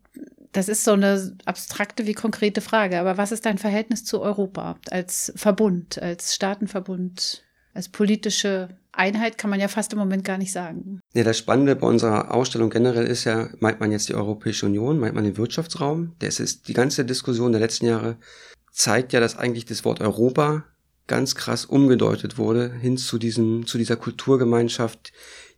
[0.52, 4.78] das ist so eine abstrakte wie konkrete Frage, aber was ist dein Verhältnis zu Europa
[4.90, 10.50] als Verbund, als Staatenverbund, als politische Einheit kann man ja fast im Moment gar nicht
[10.50, 11.00] sagen.
[11.14, 14.98] Ja, das Spannende bei unserer Ausstellung generell ist ja, meint man jetzt die Europäische Union,
[14.98, 16.16] meint man den Wirtschaftsraum.
[16.18, 18.16] Das ist die ganze Diskussion der letzten Jahre
[18.78, 20.64] zeigt ja, dass eigentlich das Wort Europa
[21.08, 25.12] ganz krass umgedeutet wurde hin zu diesem, zu dieser Kulturgemeinschaft,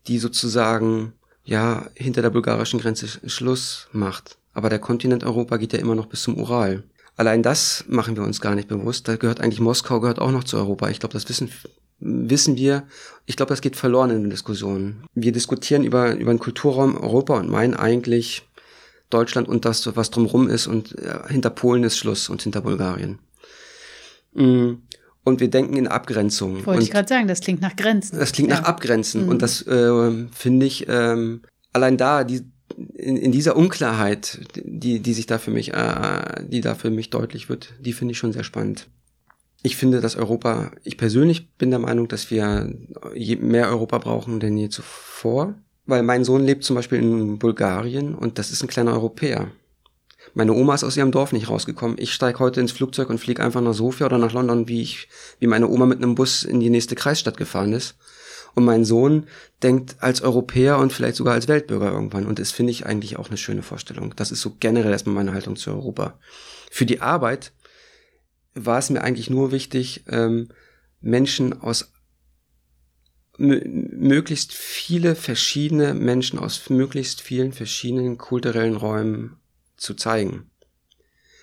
[0.06, 1.12] die sozusagen,
[1.44, 4.38] ja, hinter der bulgarischen Grenze Schluss macht.
[4.54, 6.84] Aber der Kontinent Europa geht ja immer noch bis zum Ural.
[7.16, 9.06] Allein das machen wir uns gar nicht bewusst.
[9.06, 10.88] Da gehört eigentlich Moskau gehört auch noch zu Europa.
[10.88, 11.50] Ich glaube, das wissen
[12.02, 12.84] wissen wir.
[13.26, 15.04] Ich glaube, das geht verloren in den Diskussionen.
[15.14, 18.48] Wir diskutieren über über den Kulturraum Europa und meinen eigentlich
[19.10, 23.18] Deutschland und das, was drumherum ist und äh, hinter Polen ist Schluss und hinter Bulgarien.
[24.32, 24.76] Mm
[25.24, 26.64] und wir denken in Abgrenzung.
[26.66, 28.18] Wollte ich gerade sagen, das klingt nach Grenzen.
[28.18, 28.60] Das klingt ja.
[28.60, 29.24] nach Abgrenzen.
[29.24, 29.28] Mhm.
[29.28, 32.42] Und das äh, finde ich ähm, allein da, die,
[32.94, 37.10] in, in dieser Unklarheit, die, die sich da für mich, äh, die da für mich
[37.10, 38.88] deutlich wird, die finde ich schon sehr spannend.
[39.62, 42.72] Ich finde, dass Europa, ich persönlich bin der Meinung, dass wir
[43.14, 45.54] mehr Europa brauchen denn je zuvor.
[45.84, 49.48] Weil mein Sohn lebt zum Beispiel in Bulgarien und das ist ein kleiner Europäer.
[50.34, 51.96] Meine Oma ist aus ihrem Dorf nicht rausgekommen.
[51.98, 55.08] Ich steige heute ins Flugzeug und fliege einfach nach Sofia oder nach London, wie ich,
[55.38, 57.96] wie meine Oma mit einem Bus in die nächste Kreisstadt gefahren ist.
[58.54, 59.26] Und mein Sohn
[59.62, 62.26] denkt als Europäer und vielleicht sogar als Weltbürger irgendwann.
[62.26, 64.14] Und das finde ich eigentlich auch eine schöne Vorstellung.
[64.16, 66.18] Das ist so generell erstmal meine Haltung zu Europa.
[66.70, 67.52] Für die Arbeit
[68.54, 70.48] war es mir eigentlich nur wichtig, ähm,
[71.00, 71.92] Menschen aus
[73.38, 79.39] möglichst viele verschiedene Menschen aus möglichst vielen verschiedenen kulturellen Räumen
[79.80, 80.50] zu zeigen.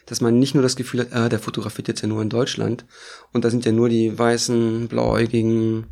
[0.06, 2.86] Dass man nicht nur das Gefühl hat, ah, der fotografiert jetzt ja nur in Deutschland
[3.34, 5.88] und da sind ja nur die weißen, blauäugigen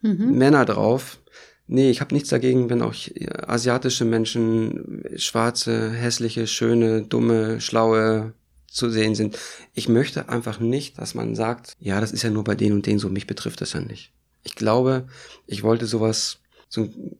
[0.00, 0.36] mhm.
[0.36, 1.18] Männer drauf.
[1.68, 2.94] Nee, ich habe nichts dagegen, wenn auch
[3.46, 8.32] asiatische Menschen, schwarze, hässliche, schöne, dumme, schlaue
[8.66, 9.38] zu sehen sind.
[9.74, 12.86] Ich möchte einfach nicht, dass man sagt, ja, das ist ja nur bei denen und
[12.86, 14.12] denen so, mich betrifft das ja nicht.
[14.42, 15.06] Ich glaube,
[15.46, 17.16] ich wollte sowas, so ein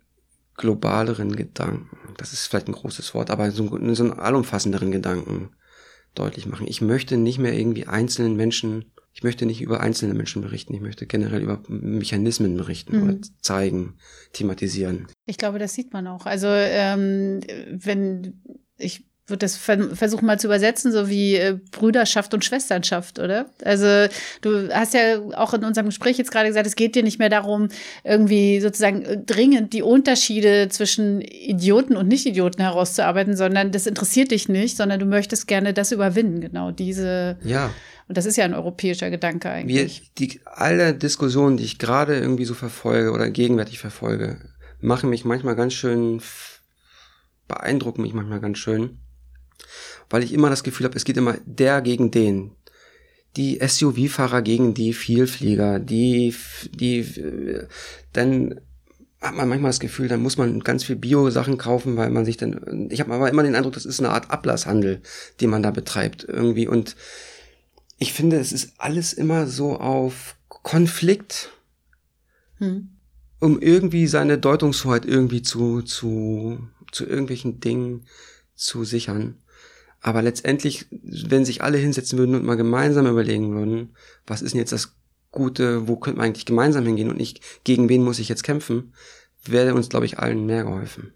[0.61, 2.15] globaleren Gedanken.
[2.19, 5.51] Das ist vielleicht ein großes Wort, aber so, so einen allumfassenderen Gedanken
[6.15, 6.67] deutlich machen.
[6.69, 10.81] Ich möchte nicht mehr irgendwie einzelnen Menschen, ich möchte nicht über einzelne Menschen berichten, ich
[10.81, 13.03] möchte generell über Mechanismen berichten mhm.
[13.03, 13.97] oder zeigen,
[14.33, 15.09] thematisieren.
[15.27, 16.27] Ich glaube, das sieht man auch.
[16.27, 18.43] Also ähm, wenn
[18.77, 23.47] ich würde das versuchen mal zu übersetzen, so wie äh, Brüderschaft und Schwesternschaft, oder?
[23.65, 23.87] Also
[24.41, 27.29] du hast ja auch in unserem Gespräch jetzt gerade gesagt, es geht dir nicht mehr
[27.29, 27.69] darum,
[28.05, 34.49] irgendwie sozusagen äh, dringend die Unterschiede zwischen Idioten und Nicht-Idioten herauszuarbeiten, sondern das interessiert dich
[34.49, 37.39] nicht, sondern du möchtest gerne das überwinden, genau diese.
[37.43, 37.71] Ja.
[38.09, 40.11] Und das ist ja ein europäischer Gedanke eigentlich.
[40.19, 44.39] Wir, die, alle Diskussionen, die ich gerade irgendwie so verfolge oder gegenwärtig verfolge,
[44.81, 46.21] machen mich manchmal ganz schön,
[47.47, 48.99] beeindrucken mich manchmal ganz schön
[50.11, 52.53] weil ich immer das Gefühl habe, es geht immer der gegen den.
[53.37, 56.35] Die SUV-Fahrer gegen die Vielflieger, die,
[56.75, 57.07] die,
[58.13, 58.61] dann
[59.21, 62.37] hat man manchmal das Gefühl, dann muss man ganz viel Bio-Sachen kaufen, weil man sich
[62.37, 65.01] dann, ich habe aber immer den Eindruck, das ist eine Art Ablasshandel,
[65.41, 66.97] den man da betreibt irgendwie und
[67.99, 71.51] ich finde, es ist alles immer so auf Konflikt,
[72.57, 72.89] hm.
[73.41, 78.07] um irgendwie seine Deutungshoheit irgendwie zu, zu, zu irgendwelchen Dingen
[78.55, 79.37] zu sichern.
[80.01, 83.95] Aber letztendlich, wenn sich alle hinsetzen würden und mal gemeinsam überlegen würden,
[84.27, 84.95] was ist denn jetzt das
[85.31, 88.95] Gute, wo könnte man eigentlich gemeinsam hingehen und nicht, gegen wen muss ich jetzt kämpfen,
[89.45, 91.13] wäre uns, glaube ich, allen mehr geholfen.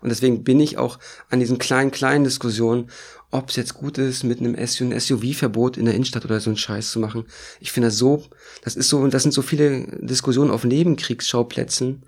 [0.00, 2.90] Und deswegen bin ich auch an diesen kleinen, kleinen Diskussionen,
[3.30, 6.90] ob es jetzt gut ist, mit einem SUV-Verbot in der Innenstadt oder so einen Scheiß
[6.90, 7.24] zu machen.
[7.60, 8.24] Ich finde das so,
[8.62, 12.04] das ist so, das sind so viele Diskussionen auf Nebenkriegsschauplätzen,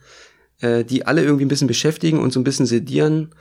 [0.61, 3.35] äh, die alle irgendwie ein bisschen beschäftigen und so ein bisschen sedieren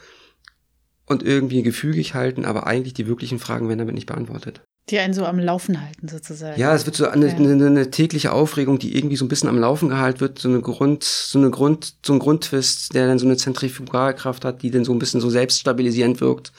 [1.09, 4.61] und irgendwie gefügig halten, aber eigentlich die wirklichen Fragen werden damit nicht beantwortet.
[4.89, 6.59] Die einen so am Laufen halten, sozusagen.
[6.59, 7.35] Ja, es wird so eine, ja.
[7.35, 10.61] eine, eine, tägliche Aufregung, die irgendwie so ein bisschen am Laufen gehalten wird, so eine
[10.61, 14.85] Grund, so eine Grund, so ein Grundtwist, der dann so eine Zentrifugalkraft hat, die dann
[14.85, 16.51] so ein bisschen so selbststabilisierend wirkt.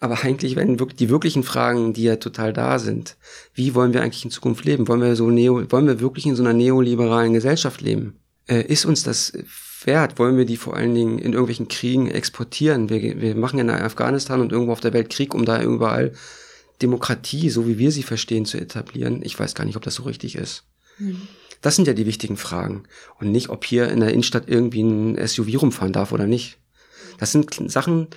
[0.00, 3.16] Aber eigentlich werden wirklich die wirklichen Fragen, die ja total da sind.
[3.54, 4.88] Wie wollen wir eigentlich in Zukunft leben?
[4.88, 8.18] Wollen wir so neo, wollen wir wirklich in so einer neoliberalen Gesellschaft leben?
[8.46, 9.32] Äh, ist uns das
[9.84, 10.18] wert?
[10.18, 12.90] Wollen wir die vor allen Dingen in irgendwelchen Kriegen exportieren?
[12.90, 16.12] Wir, wir machen ja in Afghanistan und irgendwo auf der Welt Krieg, um da überall
[16.82, 19.20] Demokratie, so wie wir sie verstehen, zu etablieren.
[19.22, 20.64] Ich weiß gar nicht, ob das so richtig ist.
[20.98, 21.22] Mhm.
[21.60, 22.84] Das sind ja die wichtigen Fragen.
[23.18, 26.58] Und nicht, ob hier in der Innenstadt irgendwie ein SUV rumfahren darf oder nicht.
[27.18, 28.08] Das sind Sachen,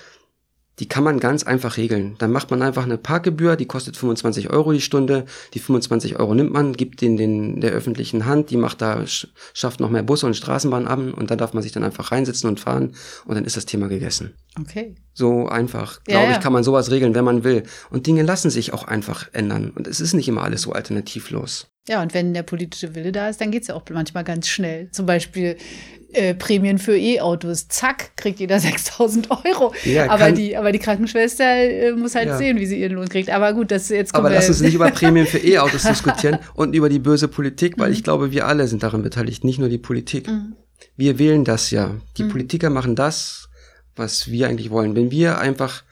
[0.80, 2.16] die kann man ganz einfach regeln.
[2.20, 5.26] Dann macht man einfach eine Parkgebühr, die kostet 25 Euro die Stunde.
[5.54, 9.04] Die 25 Euro nimmt man, gibt den, den der öffentlichen Hand, die macht da,
[9.54, 12.50] schafft noch mehr Busse und Straßenbahnen an und da darf man sich dann einfach reinsetzen
[12.50, 12.94] und fahren
[13.26, 14.34] und dann ist das Thema gegessen.
[14.60, 14.96] Okay.
[15.13, 16.38] So einfach, glaube ja, ja.
[16.38, 17.63] ich, kann man sowas regeln, wenn man will.
[17.90, 19.72] Und Dinge lassen sich auch einfach ändern.
[19.72, 21.68] Und es ist nicht immer alles so alternativlos.
[21.89, 24.89] Ja, und wenn der politische Wille da ist, dann geht's ja auch manchmal ganz schnell.
[24.91, 25.56] Zum Beispiel
[26.13, 27.67] äh, Prämien für E-Autos.
[27.67, 29.73] Zack, kriegt jeder 6000 Euro.
[29.86, 32.38] Ja, aber, die, aber die Krankenschwester äh, muss halt ja.
[32.38, 33.30] sehen, wie sie ihren Lohn kriegt.
[33.30, 34.26] Aber gut, das jetzt kommt.
[34.26, 37.89] Aber lass uns nicht über Prämien für E-Autos diskutieren und über die böse Politik, weil
[37.89, 37.93] mhm.
[37.93, 40.28] ich glaube, wir alle sind daran beteiligt, nicht nur die Politik.
[40.28, 40.56] Mhm.
[40.95, 41.95] Wir wählen das ja.
[42.17, 42.30] Die mhm.
[42.30, 43.50] Politiker machen das,
[43.95, 44.95] was wir eigentlich wollen.
[44.95, 45.84] Wenn wir einfach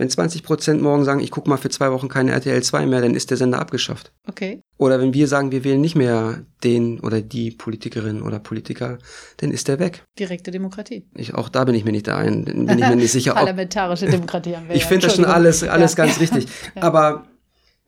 [0.00, 3.02] wenn 20 Prozent morgen sagen, ich gucke mal für zwei Wochen keine RTL 2 mehr,
[3.02, 4.12] dann ist der Sender abgeschafft.
[4.26, 4.62] Okay.
[4.78, 8.96] Oder wenn wir sagen, wir wählen nicht mehr den oder die Politikerin oder Politiker,
[9.36, 10.04] dann ist der weg.
[10.18, 11.06] Direkte Demokratie.
[11.14, 13.34] Ich, auch da bin ich mir nicht da ein, bin ich mir nicht sicher.
[13.34, 14.74] Parlamentarische Demokratie haben wir.
[14.74, 14.88] ich ja.
[14.88, 16.04] finde das schon alles, alles ja.
[16.06, 16.46] ganz richtig.
[16.74, 16.82] ja.
[16.82, 17.26] Aber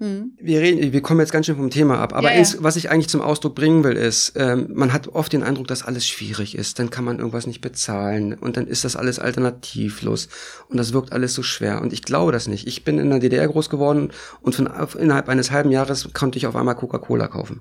[0.03, 0.33] Mhm.
[0.37, 2.13] Wir, reden, wir kommen jetzt ganz schön vom Thema ab.
[2.13, 2.55] Aber ja, ja.
[2.59, 5.85] was ich eigentlich zum Ausdruck bringen will, ist, ähm, man hat oft den Eindruck, dass
[5.85, 6.81] alles schwierig ist.
[6.81, 10.29] Dann kann man irgendwas nicht bezahlen und dann ist das alles alternativlos
[10.69, 11.81] und das wirkt alles so schwer.
[11.81, 12.67] Und ich glaube das nicht.
[12.67, 14.11] Ich bin in der DDR groß geworden
[14.41, 17.61] und von, innerhalb eines halben Jahres konnte ich auf einmal Coca-Cola kaufen.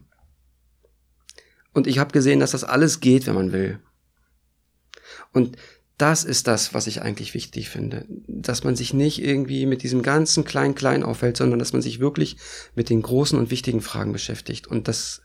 [1.74, 3.78] Und ich habe gesehen, dass das alles geht, wenn man will.
[5.32, 5.58] Und
[6.02, 8.06] das ist das, was ich eigentlich wichtig finde.
[8.28, 12.38] Dass man sich nicht irgendwie mit diesem ganzen Klein-Klein auffällt, sondern dass man sich wirklich
[12.74, 14.66] mit den großen und wichtigen Fragen beschäftigt.
[14.66, 15.22] Und das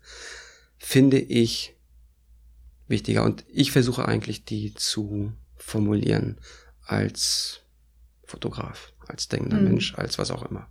[0.77, 1.75] finde ich
[2.89, 3.25] wichtiger.
[3.25, 6.39] Und ich versuche eigentlich, die zu formulieren
[6.83, 7.62] als
[8.25, 9.65] Fotograf, als denkender mhm.
[9.65, 10.69] Mensch, als was auch immer.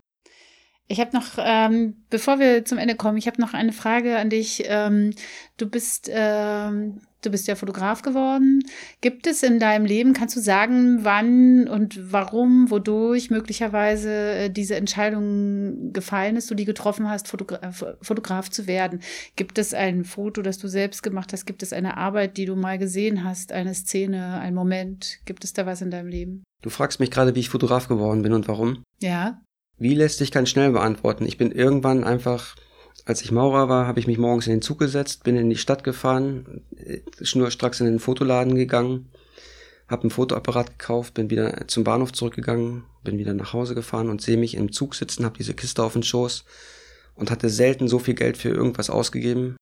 [0.87, 4.29] Ich habe noch, ähm, bevor wir zum Ende kommen, ich habe noch eine Frage an
[4.29, 4.63] dich.
[4.67, 5.13] Ähm,
[5.57, 8.61] du bist, ähm, du bist ja Fotograf geworden.
[9.01, 14.75] Gibt es in deinem Leben, kannst du sagen, wann und warum, wodurch möglicherweise äh, diese
[14.75, 19.01] Entscheidung gefallen ist, du die getroffen hast, Fotogra Fotograf zu werden?
[19.35, 21.45] Gibt es ein Foto, das du selbst gemacht hast?
[21.47, 25.17] Gibt es eine Arbeit, die du mal gesehen hast, eine Szene, ein Moment?
[25.25, 26.43] Gibt es da was in deinem Leben?
[26.61, 28.83] Du fragst mich gerade, wie ich Fotograf geworden bin und warum?
[29.01, 29.41] Ja.
[29.77, 31.25] Wie lässt sich ganz schnell beantworten?
[31.25, 32.55] Ich bin irgendwann einfach,
[33.05, 35.57] als ich Maurer war, habe ich mich morgens in den Zug gesetzt, bin in die
[35.57, 36.61] Stadt gefahren,
[37.21, 39.09] schnurstracks in den Fotoladen gegangen,
[39.87, 44.21] habe ein Fotoapparat gekauft, bin wieder zum Bahnhof zurückgegangen, bin wieder nach Hause gefahren und
[44.21, 46.45] sehe mich im Zug sitzen, habe diese Kiste auf den Schoß
[47.15, 49.57] und hatte selten so viel Geld für irgendwas ausgegeben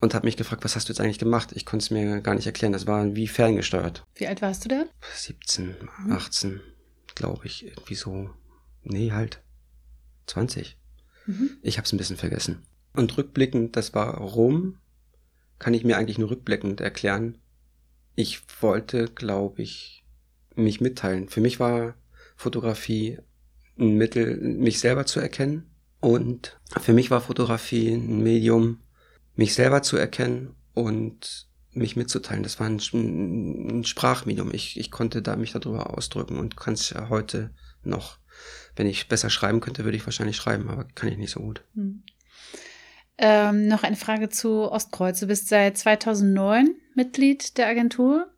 [0.00, 1.52] und habe mich gefragt, was hast du jetzt eigentlich gemacht?
[1.54, 2.72] Ich konnte es mir gar nicht erklären.
[2.72, 4.04] Das war wie ferngesteuert.
[4.14, 4.84] Wie alt warst du da?
[5.14, 5.74] 17,
[6.10, 6.60] 18, mhm.
[7.14, 8.30] glaube ich, irgendwie so.
[8.82, 9.42] Nee, halt
[10.26, 10.78] 20.
[11.26, 11.50] Mhm.
[11.62, 12.62] Ich habe es ein bisschen vergessen.
[12.92, 14.78] Und rückblickend, das war Rom,
[15.58, 17.38] kann ich mir eigentlich nur rückblickend erklären.
[18.14, 20.04] Ich wollte, glaube ich,
[20.54, 21.28] mich mitteilen.
[21.28, 21.94] Für mich war
[22.36, 23.18] Fotografie
[23.78, 25.70] ein Mittel, mich selber zu erkennen.
[26.00, 28.80] Und für mich war Fotografie ein Medium,
[29.34, 32.42] mich selber zu erkennen und mich mitzuteilen.
[32.42, 34.52] Das war ein, ein Sprachmedium.
[34.52, 37.50] Ich, ich konnte da mich darüber ausdrücken und kann es ja heute
[37.82, 38.18] noch.
[38.76, 41.62] Wenn ich besser schreiben könnte, würde ich wahrscheinlich schreiben, aber kann ich nicht so gut.
[41.74, 42.02] Hm.
[43.18, 45.20] Ähm, noch eine Frage zu Ostkreuz.
[45.20, 48.30] Du bist seit 2009 Mitglied der Agentur.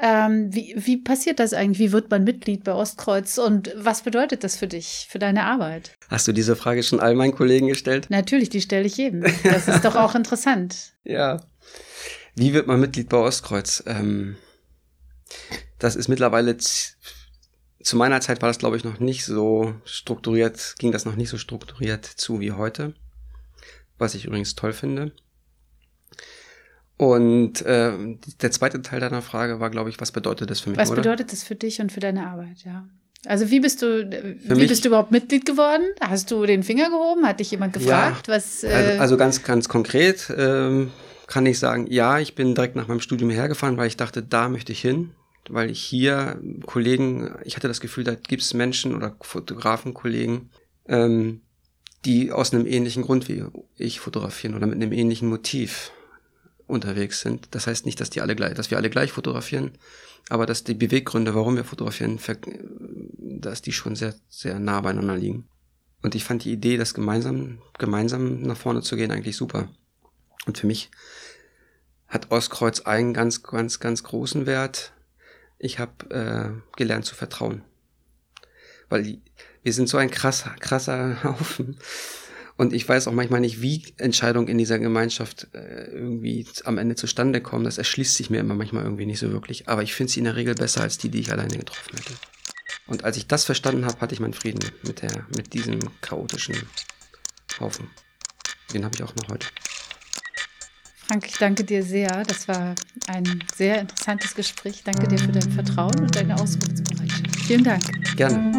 [0.00, 1.80] Ähm, wie, wie passiert das eigentlich?
[1.80, 5.98] Wie wird man Mitglied bei Ostkreuz und was bedeutet das für dich, für deine Arbeit?
[6.08, 8.06] Hast du diese Frage schon all meinen Kollegen gestellt?
[8.08, 9.24] Natürlich, die stelle ich jedem.
[9.42, 10.92] Das ist doch auch interessant.
[11.02, 11.40] Ja.
[12.36, 13.82] Wie wird man Mitglied bei Ostkreuz?
[13.86, 14.36] Ähm,
[15.80, 16.56] das ist mittlerweile,
[17.82, 21.28] zu meiner Zeit war das, glaube ich, noch nicht so strukturiert, ging das noch nicht
[21.28, 22.94] so strukturiert zu wie heute.
[23.98, 25.12] Was ich übrigens toll finde.
[26.96, 30.78] Und äh, der zweite Teil deiner Frage war, glaube ich, was bedeutet das für mich?
[30.78, 31.02] Was oder?
[31.02, 32.88] bedeutet das für dich und für deine Arbeit, ja?
[33.26, 34.08] Also wie bist du,
[34.46, 35.84] für wie bist du überhaupt Mitglied geworden?
[36.00, 37.26] Hast du den Finger gehoben?
[37.26, 38.28] Hat dich jemand gefragt?
[38.28, 40.92] Ja, was, äh also, also, ganz, ganz konkret ähm,
[41.26, 44.48] kann ich sagen, ja, ich bin direkt nach meinem Studium hergefahren, weil ich dachte, da
[44.48, 45.10] möchte ich hin.
[45.48, 50.50] Weil hier Kollegen, ich hatte das Gefühl, da gibt es Menschen oder Fotografenkollegen,
[50.86, 51.40] ähm,
[52.04, 53.44] die aus einem ähnlichen Grund wie
[53.76, 55.90] ich fotografieren oder mit einem ähnlichen Motiv
[56.66, 57.48] unterwegs sind.
[57.52, 59.72] Das heißt nicht, dass die alle gleich, dass wir alle gleich fotografieren,
[60.28, 62.18] aber dass die Beweggründe, warum wir fotografieren,
[63.18, 65.48] dass die schon sehr, sehr nah beieinander liegen.
[66.02, 69.68] Und ich fand die Idee, das gemeinsam, gemeinsam nach vorne zu gehen, eigentlich super.
[70.46, 70.90] Und für mich
[72.06, 74.92] hat Ostkreuz einen ganz, ganz, ganz großen Wert.
[75.58, 77.62] Ich habe äh, gelernt zu vertrauen.
[78.88, 79.18] Weil
[79.62, 81.78] wir sind so ein krasser, krasser Haufen.
[82.56, 86.96] Und ich weiß auch manchmal nicht, wie Entscheidungen in dieser Gemeinschaft äh, irgendwie am Ende
[86.96, 87.64] zustande kommen.
[87.64, 89.68] Das erschließt sich mir immer manchmal irgendwie nicht so wirklich.
[89.68, 92.14] Aber ich finde sie in der Regel besser als die, die ich alleine getroffen hätte.
[92.88, 96.56] Und als ich das verstanden habe, hatte ich meinen Frieden mit, der, mit diesem chaotischen
[97.60, 97.90] Haufen.
[98.72, 99.46] Den habe ich auch noch heute.
[101.08, 102.22] Frank, ich danke dir sehr.
[102.24, 102.74] Das war
[103.06, 104.82] ein sehr interessantes Gespräch.
[104.84, 107.40] Danke dir für dein Vertrauen und deine Auskunftsbereitschaft.
[107.46, 107.82] Vielen Dank.
[108.14, 108.52] Gerne.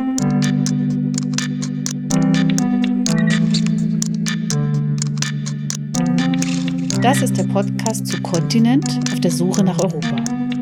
[7.04, 10.16] Das ist der Podcast zu Kontinent auf der Suche nach Europa.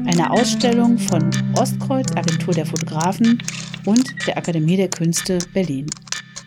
[0.08, 3.42] Eine Ausstellung von Ostkreuz, Agentur der Fotografen
[3.86, 5.88] und der Akademie der Künste Berlin.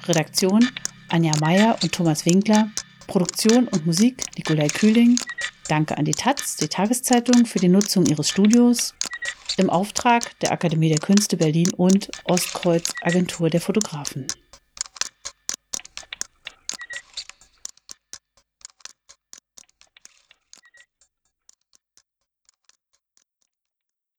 [0.07, 0.69] Redaktion
[1.09, 2.69] Anja Meyer und Thomas Winkler.
[3.11, 5.19] Produktion und Musik Nikolai Kühling.
[5.67, 8.95] Danke an die Taz, die Tageszeitung, für die Nutzung ihres Studios
[9.57, 14.29] im Auftrag der Akademie der Künste Berlin und Ostkreuz Agentur der Fotografen.